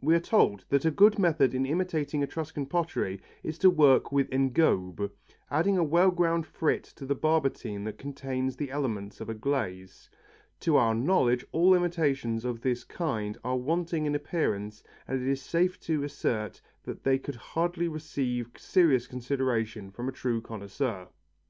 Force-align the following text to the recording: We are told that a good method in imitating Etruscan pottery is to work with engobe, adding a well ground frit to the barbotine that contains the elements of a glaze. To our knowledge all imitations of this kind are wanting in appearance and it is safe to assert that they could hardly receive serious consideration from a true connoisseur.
We 0.00 0.14
are 0.14 0.18
told 0.18 0.64
that 0.70 0.86
a 0.86 0.90
good 0.90 1.18
method 1.18 1.54
in 1.54 1.66
imitating 1.66 2.22
Etruscan 2.22 2.64
pottery 2.64 3.20
is 3.42 3.58
to 3.58 3.68
work 3.68 4.10
with 4.10 4.30
engobe, 4.30 5.10
adding 5.50 5.76
a 5.76 5.84
well 5.84 6.10
ground 6.10 6.46
frit 6.46 6.84
to 6.96 7.04
the 7.04 7.14
barbotine 7.14 7.84
that 7.84 7.98
contains 7.98 8.56
the 8.56 8.70
elements 8.70 9.20
of 9.20 9.28
a 9.28 9.34
glaze. 9.34 10.08
To 10.60 10.76
our 10.76 10.94
knowledge 10.94 11.44
all 11.52 11.74
imitations 11.74 12.46
of 12.46 12.62
this 12.62 12.82
kind 12.82 13.36
are 13.44 13.58
wanting 13.58 14.06
in 14.06 14.14
appearance 14.14 14.82
and 15.06 15.20
it 15.20 15.28
is 15.28 15.42
safe 15.42 15.78
to 15.80 16.02
assert 16.02 16.62
that 16.84 17.04
they 17.04 17.18
could 17.18 17.36
hardly 17.36 17.86
receive 17.86 18.52
serious 18.56 19.06
consideration 19.06 19.90
from 19.90 20.08
a 20.08 20.12
true 20.12 20.40
connoisseur. 20.40 21.08